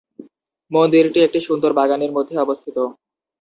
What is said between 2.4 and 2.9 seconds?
অবস্থিত।